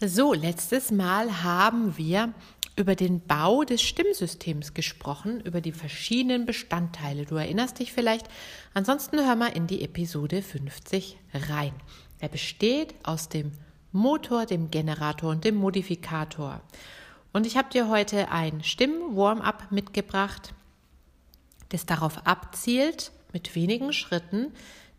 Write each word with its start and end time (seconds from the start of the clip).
So, 0.00 0.32
letztes 0.32 0.92
Mal 0.92 1.42
haben 1.42 1.96
wir 1.98 2.32
über 2.76 2.94
den 2.94 3.18
Bau 3.18 3.64
des 3.64 3.82
Stimmsystems 3.82 4.72
gesprochen, 4.72 5.40
über 5.40 5.60
die 5.60 5.72
verschiedenen 5.72 6.46
Bestandteile. 6.46 7.24
Du 7.24 7.34
erinnerst 7.34 7.80
dich 7.80 7.92
vielleicht. 7.92 8.28
Ansonsten 8.74 9.18
hör 9.18 9.34
mal 9.34 9.48
in 9.48 9.66
die 9.66 9.82
Episode 9.82 10.40
50 10.40 11.18
rein. 11.34 11.72
Er 12.20 12.28
besteht 12.28 12.94
aus 13.02 13.28
dem 13.28 13.50
Motor, 13.90 14.46
dem 14.46 14.70
Generator 14.70 15.32
und 15.32 15.44
dem 15.44 15.56
Modifikator. 15.56 16.60
Und 17.32 17.44
ich 17.44 17.56
habe 17.56 17.70
dir 17.70 17.88
heute 17.88 18.30
ein 18.30 18.62
Stimm-Warm-up 18.62 19.72
mitgebracht, 19.72 20.54
das 21.70 21.86
darauf 21.86 22.24
abzielt, 22.24 23.10
mit 23.32 23.56
wenigen 23.56 23.92
Schritten 23.92 24.52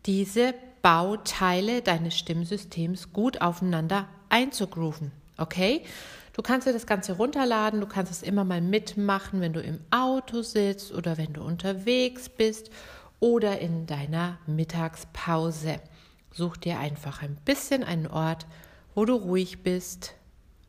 diese 0.04 0.52
Bauteile 0.82 1.80
deines 1.80 2.18
Stimmsystems 2.18 3.14
gut 3.14 3.40
aufeinander 3.40 4.06
einzugrooven. 4.30 5.12
Okay? 5.36 5.84
Du 6.32 6.42
kannst 6.42 6.66
dir 6.66 6.72
das 6.72 6.86
Ganze 6.86 7.14
runterladen, 7.14 7.80
du 7.80 7.86
kannst 7.86 8.10
es 8.10 8.22
immer 8.22 8.44
mal 8.44 8.60
mitmachen, 8.60 9.40
wenn 9.40 9.52
du 9.52 9.60
im 9.60 9.80
Auto 9.90 10.42
sitzt 10.42 10.92
oder 10.92 11.18
wenn 11.18 11.32
du 11.32 11.42
unterwegs 11.42 12.28
bist 12.28 12.70
oder 13.18 13.58
in 13.58 13.86
deiner 13.86 14.38
Mittagspause. 14.46 15.80
Such 16.32 16.56
dir 16.56 16.78
einfach 16.78 17.22
ein 17.22 17.36
bisschen 17.44 17.84
einen 17.84 18.06
Ort, 18.06 18.46
wo 18.94 19.04
du 19.04 19.14
ruhig 19.14 19.62
bist, 19.62 20.14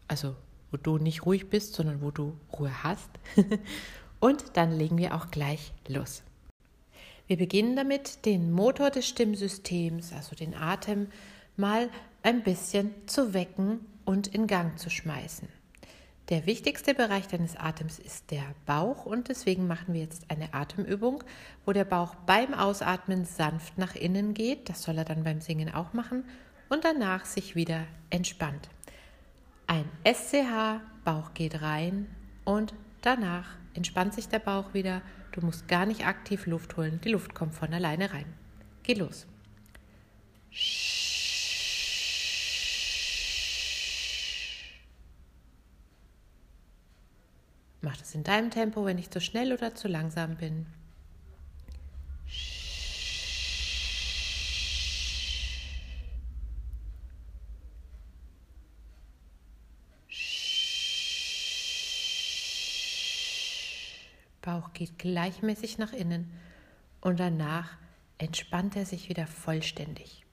also 0.08 0.36
wo 0.72 0.78
du 0.78 0.98
nicht 0.98 1.26
ruhig 1.26 1.50
bist, 1.50 1.74
sondern 1.74 2.02
wo 2.02 2.12
du 2.12 2.36
Ruhe 2.58 2.84
hast. 2.84 3.10
Und 4.20 4.58
dann 4.58 4.78
legen 4.78 4.98
wir 4.98 5.16
auch 5.16 5.32
gleich 5.32 5.74
los. 5.88 6.24
Wir 7.28 7.38
beginnen 7.38 7.76
damit, 7.76 8.26
den 8.26 8.52
Motor 8.52 8.90
des 8.90 9.08
Stimmsystems, 9.08 10.12
also 10.12 10.36
den 10.36 10.54
Atem, 10.54 11.08
mal 11.58 11.90
ein 12.24 12.44
bisschen 12.44 12.94
zu 13.08 13.34
wecken 13.34 13.86
und 14.06 14.28
in 14.28 14.48
Gang 14.48 14.78
zu 14.78 14.90
schmeißen. 14.90 15.48
Der 16.30 16.46
wichtigste 16.46 16.94
Bereich 16.94 17.28
deines 17.28 17.58
Atems 17.58 18.00
ist 18.00 18.32
der 18.32 18.56
Bauch 18.66 19.06
und 19.06 19.28
deswegen 19.28 19.68
machen 19.68 19.94
wir 19.94 20.02
jetzt 20.02 20.32
eine 20.32 20.54
Atemübung, 20.54 21.24
wo 21.66 21.74
der 21.74 21.84
Bauch 21.84 22.16
beim 22.16 22.54
Ausatmen 22.54 23.26
sanft 23.26 23.78
nach 23.78 23.96
innen 23.96 24.34
geht, 24.34 24.70
das 24.70 24.84
soll 24.84 24.98
er 24.98 25.04
dann 25.04 25.26
beim 25.26 25.42
Singen 25.42 25.74
auch 25.74 25.92
machen, 25.94 26.24
und 26.70 26.86
danach 26.86 27.26
sich 27.26 27.56
wieder 27.56 27.86
entspannt. 28.10 28.70
Ein 29.68 29.86
SCH, 30.06 30.80
Bauch 31.04 31.34
geht 31.34 31.62
rein 31.62 32.08
und 32.46 32.74
danach 33.02 33.50
entspannt 33.74 34.14
sich 34.14 34.30
der 34.30 34.40
Bauch 34.40 34.74
wieder. 34.74 35.02
Du 35.34 35.42
musst 35.42 35.68
gar 35.68 35.86
nicht 35.86 36.06
aktiv 36.06 36.46
Luft 36.46 36.78
holen, 36.78 37.02
die 37.04 37.10
Luft 37.10 37.36
kommt 37.36 37.56
von 37.56 37.74
alleine 37.74 38.14
rein. 38.14 38.34
Geh 38.84 38.94
los. 38.94 39.28
Mach 47.82 47.98
das 47.98 48.14
in 48.14 48.24
deinem 48.24 48.52
Tempo, 48.52 48.86
wenn 48.86 49.00
ich 49.00 49.10
zu 49.10 49.20
schnell 49.20 49.52
oder 49.54 49.74
zu 49.74 49.88
langsam 49.88 50.38
bin. 50.38 50.68
Bauch 64.42 64.74
geht 64.74 64.98
gleichmäßig 64.98 65.78
nach 65.78 65.94
innen 65.94 66.32
und 67.00 67.20
danach 67.20 67.78
entspannt 68.18 68.76
er 68.76 68.86
sich 68.86 69.10
wieder 69.10 69.28
vollständig. 69.28 70.24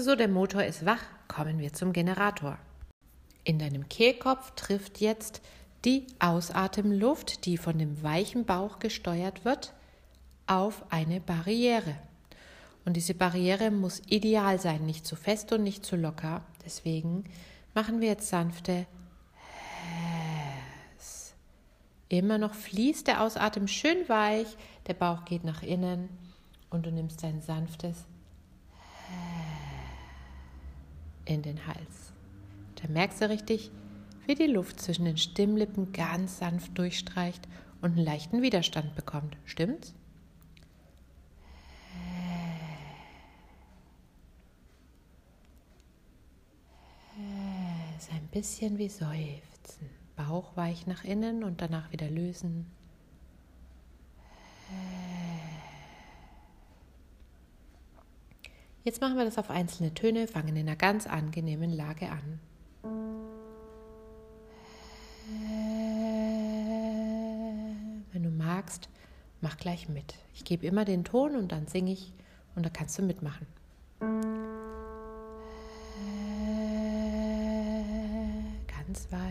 So, 0.00 0.14
der 0.14 0.28
Motor 0.28 0.62
ist 0.62 0.86
wach, 0.86 1.02
kommen 1.26 1.58
wir 1.58 1.72
zum 1.72 1.92
Generator. 1.92 2.56
In 3.42 3.58
deinem 3.58 3.88
Kehlkopf 3.88 4.52
trifft 4.52 5.00
jetzt 5.00 5.42
die 5.84 6.06
Ausatemluft, 6.20 7.44
die 7.46 7.56
von 7.56 7.78
dem 7.78 8.00
weichen 8.00 8.44
Bauch 8.44 8.78
gesteuert 8.78 9.44
wird, 9.44 9.72
auf 10.46 10.84
eine 10.90 11.20
Barriere. 11.20 11.96
Und 12.84 12.96
diese 12.96 13.14
Barriere 13.14 13.72
muss 13.72 14.00
ideal 14.06 14.60
sein, 14.60 14.86
nicht 14.86 15.04
zu 15.04 15.16
fest 15.16 15.52
und 15.52 15.64
nicht 15.64 15.84
zu 15.84 15.96
locker. 15.96 16.42
Deswegen 16.64 17.24
machen 17.74 18.00
wir 18.00 18.06
jetzt 18.06 18.28
sanfte. 18.28 18.86
Immer 22.08 22.38
noch 22.38 22.54
fließt 22.54 23.08
der 23.08 23.20
Ausatem 23.20 23.66
schön 23.66 24.08
weich, 24.08 24.46
der 24.86 24.94
Bauch 24.94 25.24
geht 25.24 25.42
nach 25.42 25.64
innen 25.64 26.08
und 26.70 26.86
du 26.86 26.92
nimmst 26.92 27.24
ein 27.24 27.42
sanftes 27.42 28.04
in 31.28 31.42
den 31.42 31.66
Hals. 31.66 32.12
Da 32.76 32.88
merkst 32.88 33.20
du 33.20 33.28
richtig, 33.28 33.70
wie 34.26 34.34
die 34.34 34.46
Luft 34.46 34.80
zwischen 34.80 35.04
den 35.04 35.16
Stimmlippen 35.16 35.92
ganz 35.92 36.38
sanft 36.38 36.76
durchstreicht 36.76 37.46
und 37.80 37.92
einen 37.92 38.04
leichten 38.04 38.42
Widerstand 38.42 38.94
bekommt. 38.94 39.36
Stimmt's? 39.44 39.94
Ist 47.98 48.12
ein 48.12 48.28
bisschen 48.30 48.78
wie 48.78 48.88
Seufzen. 48.88 49.88
Bauch 50.14 50.56
weich 50.56 50.86
nach 50.86 51.04
innen 51.04 51.42
und 51.42 51.60
danach 51.60 51.90
wieder 51.92 52.08
lösen. 52.08 52.66
Jetzt 58.88 59.02
machen 59.02 59.18
wir 59.18 59.26
das 59.26 59.36
auf 59.36 59.50
einzelne 59.50 59.92
Töne, 59.92 60.26
fangen 60.26 60.56
in 60.56 60.66
einer 60.66 60.74
ganz 60.74 61.06
angenehmen 61.06 61.70
Lage 61.70 62.08
an. 62.08 62.40
Wenn 68.10 68.22
du 68.22 68.30
magst, 68.30 68.88
mach 69.42 69.58
gleich 69.58 69.90
mit. 69.90 70.14
Ich 70.32 70.46
gebe 70.46 70.64
immer 70.66 70.86
den 70.86 71.04
Ton 71.04 71.36
und 71.36 71.52
dann 71.52 71.66
singe 71.66 71.92
ich 71.92 72.14
und 72.56 72.64
da 72.64 72.70
kannst 72.70 72.98
du 72.98 73.02
mitmachen. 73.02 73.46
Ganz 78.68 79.06
weich. 79.10 79.27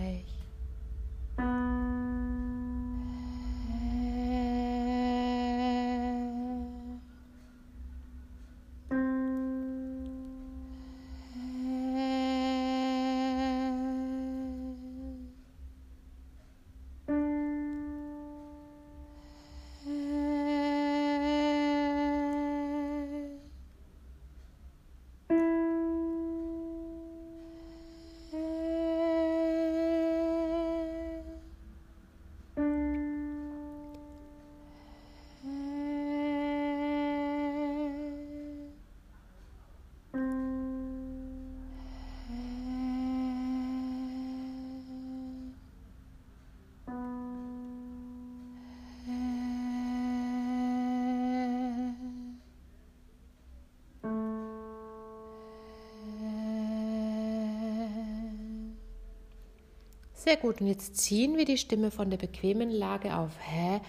Sehr 60.27 60.35
gut. 60.35 60.59
Und 60.59 60.67
jetzt 60.67 60.97
ziehen 60.97 61.37
wir 61.37 61.45
die 61.45 61.57
Stimme 61.57 61.89
von 61.89 62.09
der 62.09 62.17
bequemen 62.17 62.69
Lage 62.69 63.15
auf 63.15 63.31
Hä 63.39 63.79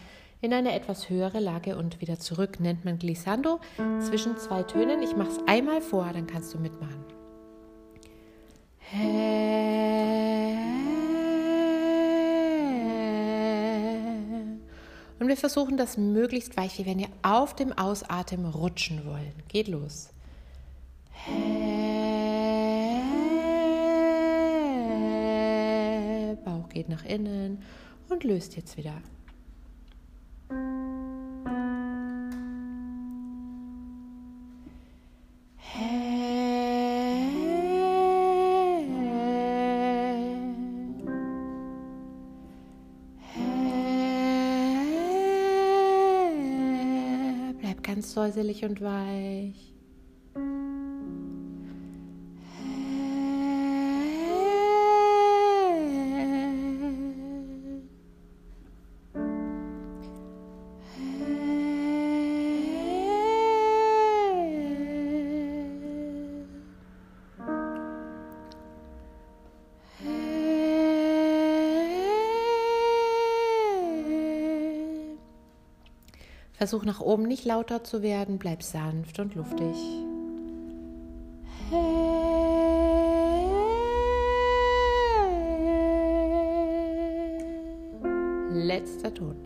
in 0.41 0.55
eine 0.55 0.73
etwas 0.73 1.11
höhere 1.11 1.41
Lage 1.41 1.77
und 1.77 2.01
wieder 2.01 2.21
zurück. 2.21 2.61
Nennt 2.61 2.85
man 2.85 2.97
Glissando 2.97 3.59
zwischen 3.99 4.39
zwei 4.39 4.63
Tönen. 4.63 5.03
Ich 5.03 5.17
mache 5.17 5.31
es 5.31 5.39
einmal 5.49 5.81
vor, 5.81 6.09
dann 6.13 6.29
kannst 6.29 6.55
du 6.55 6.59
mitmachen. 6.59 7.05
Und 15.19 15.27
wir 15.27 15.37
versuchen 15.37 15.77
das 15.77 15.97
möglichst 15.97 16.57
weich, 16.57 16.79
wie 16.79 16.87
wenn 16.87 17.01
wir 17.01 17.09
auf 17.23 17.57
dem 17.57 17.73
Ausatmen 17.73 18.47
rutschen 18.47 19.05
wollen. 19.07 19.33
Geht 19.49 19.67
los. 19.67 20.11
Geht 26.79 26.89
nach 26.89 27.05
innen 27.05 27.59
und 28.09 28.23
löst 28.23 28.55
jetzt 28.55 28.77
wieder. 28.77 29.03
Ganz 47.83 48.13
säuselig 48.13 48.65
und 48.65 48.81
weich. 48.81 49.68
Versuch 76.59 76.85
nach 76.85 76.99
oben 76.99 77.23
nicht 77.23 77.45
lauter 77.45 77.85
zu 77.85 78.03
werden, 78.03 78.37
bleib 78.37 78.65
sanft 78.65 79.21
und 79.21 79.37
luftig. 79.37 79.77
Letzter 88.51 89.15
Ton. 89.15 89.37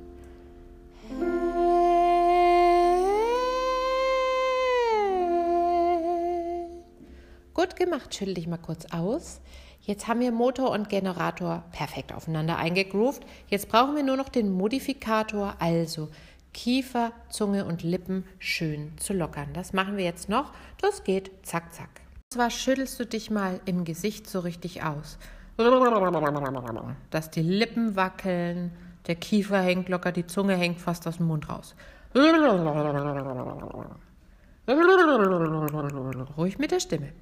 Gut 7.53 7.77
gemacht, 7.77 8.15
schüttel 8.15 8.33
dich 8.33 8.47
mal 8.47 8.57
kurz 8.57 8.87
aus. 8.87 9.43
Jetzt 9.83 10.09
haben 10.09 10.21
wir 10.21 10.33
Motor 10.33 10.71
und 10.71 10.89
Generator 10.89 11.65
perfekt 11.73 12.15
aufeinander 12.15 12.57
eingegroovt. 12.57 13.27
Jetzt 13.49 13.69
brauchen 13.69 13.97
wir 13.97 14.03
nur 14.03 14.17
noch 14.17 14.31
den 14.31 14.51
Modifikator, 14.51 15.57
also 15.59 16.09
Kiefer, 16.53 17.13
Zunge 17.29 17.65
und 17.65 17.83
Lippen 17.83 18.25
schön 18.39 18.93
zu 18.99 19.13
lockern. 19.13 19.49
Das 19.55 19.73
machen 19.73 19.97
wir 19.97 20.05
jetzt 20.05 20.29
noch. 20.29 20.53
Das 20.81 21.05
geht 21.05 21.31
zack, 21.43 21.73
zack. 21.73 21.89
Und 22.17 22.35
zwar 22.35 22.51
schüttelst 22.51 22.99
du 23.01 23.07
dich 23.07 23.31
mal 23.31 23.61
im 23.65 23.85
Gesicht 23.85 24.29
so 24.29 24.41
richtig 24.41 24.83
aus. 24.83 25.19
Dass 27.11 27.31
die 27.31 27.43
Lippen 27.43 27.97
wackeln, 27.97 28.73
der 29.07 29.17
Kiefer 29.17 29.61
hängt 29.61 29.89
locker, 29.89 30.13
die 30.13 30.27
Zunge 30.27 30.57
hängt 30.57 30.81
fast 30.81 31.07
aus 31.07 31.19
dem 31.19 31.27
Mund 31.27 31.49
raus. 31.49 31.75
Ruhig 36.37 36.59
mit 36.59 36.71
der 36.71 36.81
Stimme. 36.81 37.13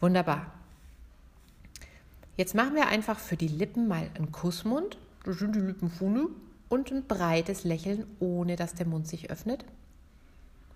Wunderbar. 0.00 0.46
Jetzt 2.36 2.54
machen 2.54 2.74
wir 2.74 2.88
einfach 2.88 3.18
für 3.18 3.36
die 3.36 3.48
Lippen 3.48 3.86
mal 3.86 4.10
einen 4.14 4.32
Kussmund. 4.32 4.98
Das 5.24 5.38
sind 5.38 5.54
die 5.54 5.60
Lippen 5.60 5.90
vorne. 5.90 6.28
Und 6.68 6.90
ein 6.90 7.06
breites 7.06 7.64
Lächeln, 7.64 8.06
ohne 8.18 8.56
dass 8.56 8.74
der 8.74 8.86
Mund 8.86 9.06
sich 9.06 9.30
öffnet. 9.30 9.64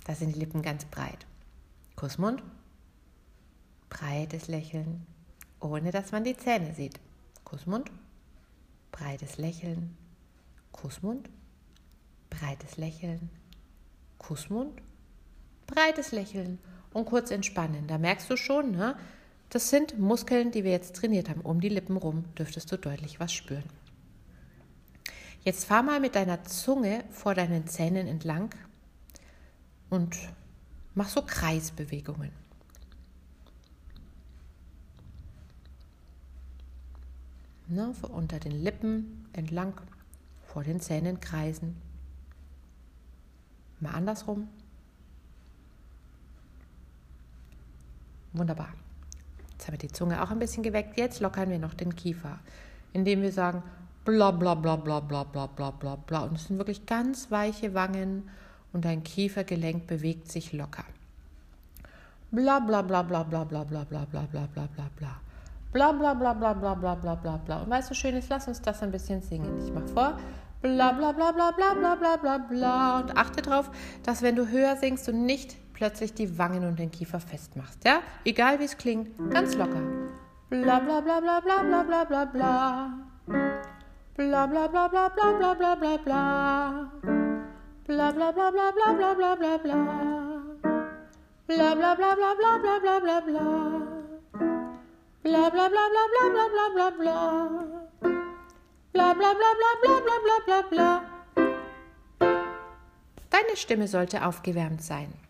Da 0.04 0.14
sind 0.14 0.34
die 0.34 0.38
Lippen 0.38 0.62
ganz 0.62 0.84
breit. 0.84 1.26
Kussmund. 1.96 2.42
Breites 3.90 4.48
Lächeln, 4.48 5.06
ohne 5.60 5.90
dass 5.90 6.12
man 6.12 6.24
die 6.24 6.36
Zähne 6.36 6.74
sieht. 6.74 7.00
Kussmund. 7.44 7.90
Breites 8.92 9.38
Lächeln. 9.38 9.96
Kussmund. 10.72 11.28
Breites 12.30 12.76
Lächeln. 12.76 13.30
Kussmund. 14.18 14.80
Breites 15.66 16.12
Lächeln 16.12 16.58
und 16.92 17.06
kurz 17.06 17.30
entspannen. 17.30 17.86
Da 17.86 17.98
merkst 17.98 18.30
du 18.30 18.36
schon, 18.36 18.72
ne? 18.72 18.96
Das 19.50 19.70
sind 19.70 19.98
Muskeln, 19.98 20.50
die 20.50 20.64
wir 20.64 20.72
jetzt 20.72 20.96
trainiert 20.96 21.28
haben. 21.28 21.40
Um 21.40 21.60
die 21.60 21.70
Lippen 21.70 21.96
rum 21.96 22.24
dürftest 22.36 22.70
du 22.70 22.76
deutlich 22.76 23.18
was 23.18 23.32
spüren. 23.32 23.64
Jetzt 25.44 25.64
fahr 25.64 25.82
mal 25.82 26.00
mit 26.00 26.14
deiner 26.14 26.44
Zunge 26.44 27.04
vor 27.10 27.34
deinen 27.34 27.66
Zähnen 27.66 28.06
entlang 28.06 28.54
und 29.88 30.18
mach 30.94 31.08
so 31.08 31.22
Kreisbewegungen. 31.22 32.30
Ne, 37.68 37.94
unter 38.02 38.40
den 38.40 38.62
Lippen 38.62 39.28
entlang, 39.32 39.80
vor 40.46 40.64
den 40.64 40.80
Zähnen 40.80 41.20
kreisen. 41.20 41.76
Mal 43.80 43.92
andersrum. 43.92 44.48
Wunderbar. 48.32 48.72
Jetzt 49.58 49.66
haben 49.66 49.74
wir 49.74 49.78
die 49.78 49.92
Zunge 49.92 50.22
auch 50.22 50.30
ein 50.30 50.38
bisschen 50.38 50.62
geweckt. 50.62 50.96
Jetzt 50.96 51.18
lockern 51.18 51.50
wir 51.50 51.58
noch 51.58 51.74
den 51.74 51.96
Kiefer, 51.96 52.38
indem 52.92 53.22
wir 53.22 53.32
sagen 53.32 53.64
bla 54.04 54.30
bla 54.30 54.54
bla 54.54 54.76
bla 54.76 55.00
bla 55.00 55.24
bla 55.24 55.46
bla 55.48 55.72
bla 55.72 55.96
bla. 55.96 56.20
Und 56.20 56.36
es 56.36 56.44
sind 56.46 56.58
wirklich 56.58 56.86
ganz 56.86 57.32
weiche 57.32 57.74
Wangen 57.74 58.30
und 58.72 58.84
dein 58.84 59.02
Kiefergelenk 59.02 59.88
bewegt 59.88 60.30
sich 60.30 60.52
locker. 60.52 60.84
Bla 62.30 62.60
bla 62.60 62.82
bla 62.82 63.02
bla 63.02 63.24
bla 63.24 63.42
bla 63.42 63.64
bla 63.64 63.82
bla 63.84 64.04
bla 64.04 64.26
bla 64.30 64.46
bla 64.46 64.68
bla 64.76 64.90
bla. 64.96 65.20
Bla 65.72 65.92
bla 65.92 66.14
bla 66.14 66.34
bla 66.34 66.54
bla 66.54 66.74
bla 66.74 66.94
bla 66.94 67.14
bla 67.16 67.36
bla. 67.38 67.62
Und 67.62 67.70
weißt 67.70 67.90
du, 67.90 67.94
schön 67.94 68.14
ist, 68.14 68.28
lass 68.28 68.46
uns 68.46 68.62
das 68.62 68.80
ein 68.84 68.92
bisschen 68.92 69.22
singen. 69.22 69.58
Ich 69.66 69.72
mach 69.72 69.88
vor. 69.88 70.18
Bla 70.62 70.92
bla 70.92 71.10
bla 71.10 71.32
bla 71.32 71.50
bla 71.50 71.74
bla 71.74 71.96
bla 71.96 72.16
bla 72.16 72.38
bla. 72.38 73.00
Und 73.00 73.16
achte 73.16 73.42
darauf, 73.42 73.72
dass 74.04 74.22
wenn 74.22 74.36
du 74.36 74.48
höher 74.48 74.76
singst 74.76 75.08
und 75.08 75.26
nicht 75.26 75.56
plötzlich 75.78 76.12
die 76.12 76.36
Wangen 76.38 76.64
und 76.64 76.76
den 76.80 76.90
Kiefer 76.90 77.20
festmachst. 77.20 77.84
Ja? 77.84 78.02
Egal 78.24 78.58
wie 78.58 78.64
es 78.64 78.76
klingt, 78.76 79.10
ganz 79.30 79.54
locker. 79.54 79.80
Bla 80.50 80.80
bla 80.80 81.00
bla 81.00 81.20
bla 81.20 81.40
bla 81.40 81.62
bla 81.62 81.84
bla 81.84 82.04
bla 82.04 82.24
bla. 82.24 82.90
Bla 84.16 84.46
bla 84.48 84.66
bla 84.66 84.88
bla 84.88 85.08
bla 85.08 85.34
bla 85.38 85.54
bla 85.54 85.76
bla 85.76 85.96
bla. 86.04 86.90
Bla 87.86 88.12
bla 88.12 88.32
bla 88.32 88.50
bla 88.50 88.72
bla 88.72 88.92
bla 88.92 89.14
bla 89.14 89.36
bla 89.36 89.58
bla. 89.58 89.78
Bla 91.46 91.74
bla 91.76 91.94
bla 91.94 92.14
bla 92.16 92.34
bla 92.34 92.58
bla 92.58 92.80
bla 92.80 93.00
bla 93.00 93.20
bla. 93.20 93.44
Bla 95.22 95.50
bla 95.50 95.68
bla 95.68 95.84
bla 95.92 96.04
bla 96.12 96.28
bla 96.34 96.48
bla 96.54 96.70
bla 96.74 96.90
bla. 96.90 97.20
Bla 98.92 99.14
bla 99.14 99.30
bla 99.38 99.50
bla 99.58 99.72
bla 99.82 99.94
bla 100.02 100.16
bla 100.24 100.38
bla 100.44 100.60
bla. 100.70 100.90
Deine 103.30 103.54
Stimme 103.54 103.86
sollte 103.86 104.26
aufgewärmt 104.26 104.82
sein. 104.82 105.27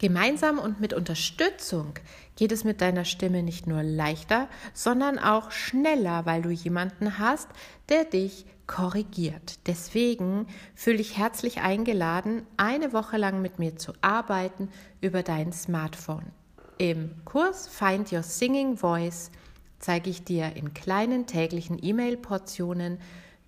Gemeinsam 0.00 0.58
und 0.58 0.80
mit 0.80 0.94
Unterstützung 0.94 1.92
geht 2.34 2.52
es 2.52 2.64
mit 2.64 2.80
deiner 2.80 3.04
Stimme 3.04 3.42
nicht 3.42 3.66
nur 3.66 3.82
leichter, 3.82 4.48
sondern 4.72 5.18
auch 5.18 5.50
schneller, 5.50 6.24
weil 6.24 6.40
du 6.40 6.48
jemanden 6.48 7.18
hast, 7.18 7.48
der 7.90 8.04
dich 8.04 8.46
korrigiert. 8.66 9.58
Deswegen 9.66 10.46
fühle 10.74 11.02
ich 11.02 11.18
herzlich 11.18 11.60
eingeladen, 11.60 12.46
eine 12.56 12.94
Woche 12.94 13.18
lang 13.18 13.42
mit 13.42 13.58
mir 13.58 13.76
zu 13.76 13.92
arbeiten 14.00 14.70
über 15.02 15.22
dein 15.22 15.52
Smartphone. 15.52 16.32
Im 16.78 17.10
Kurs 17.26 17.68
Find 17.68 18.10
Your 18.10 18.22
Singing 18.22 18.78
Voice 18.78 19.30
zeige 19.80 20.08
ich 20.08 20.24
dir 20.24 20.56
in 20.56 20.72
kleinen 20.72 21.26
täglichen 21.26 21.78
E-Mail-Portionen, 21.78 22.96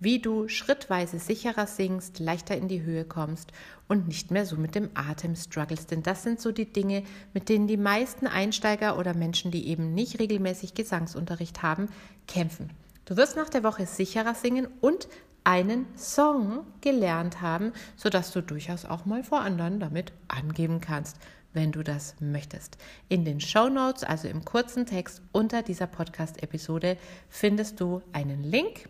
wie 0.03 0.19
du 0.19 0.47
schrittweise 0.47 1.19
sicherer 1.19 1.67
singst, 1.67 2.19
leichter 2.19 2.57
in 2.57 2.67
die 2.67 2.83
Höhe 2.83 3.05
kommst 3.05 3.51
und 3.87 4.07
nicht 4.07 4.31
mehr 4.31 4.45
so 4.45 4.55
mit 4.57 4.75
dem 4.75 4.89
Atem 4.93 5.35
struggles. 5.35 5.87
Denn 5.87 6.03
das 6.03 6.23
sind 6.23 6.41
so 6.41 6.51
die 6.51 6.71
Dinge, 6.71 7.03
mit 7.33 7.49
denen 7.49 7.67
die 7.67 7.77
meisten 7.77 8.27
Einsteiger 8.27 8.97
oder 8.97 9.15
Menschen, 9.15 9.51
die 9.51 9.67
eben 9.67 9.93
nicht 9.93 10.19
regelmäßig 10.19 10.73
Gesangsunterricht 10.73 11.63
haben, 11.63 11.89
kämpfen. 12.27 12.69
Du 13.05 13.17
wirst 13.17 13.35
nach 13.35 13.49
der 13.49 13.63
Woche 13.63 13.85
sicherer 13.85 14.35
singen 14.35 14.67
und 14.81 15.07
einen 15.43 15.85
Song 15.97 16.65
gelernt 16.81 17.41
haben, 17.41 17.73
sodass 17.97 18.31
du 18.31 18.41
durchaus 18.41 18.85
auch 18.85 19.05
mal 19.05 19.23
vor 19.23 19.41
anderen 19.41 19.79
damit 19.79 20.13
angeben 20.27 20.79
kannst 20.79 21.17
wenn 21.53 21.71
du 21.71 21.83
das 21.83 22.15
möchtest. 22.19 22.77
In 23.09 23.25
den 23.25 23.39
Show 23.39 23.69
Notes, 23.69 24.03
also 24.03 24.27
im 24.27 24.43
kurzen 24.43 24.85
Text 24.85 25.21
unter 25.31 25.61
dieser 25.61 25.87
Podcast-Episode, 25.87 26.97
findest 27.29 27.79
du 27.79 28.01
einen 28.11 28.43
Link 28.43 28.89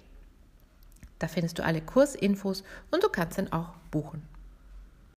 da 1.24 1.30
findest 1.30 1.58
du 1.58 1.64
alle 1.64 1.80
Kursinfos 1.80 2.66
und 2.92 3.02
du 3.02 3.08
kannst 3.08 3.38
dann 3.38 3.50
auch 3.54 3.70
buchen. 3.92 4.24